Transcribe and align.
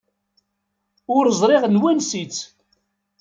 Ur 1.15 1.25
ẓriɣ 1.39 1.63
n 1.67 1.79
wansi-tt. 1.81 2.39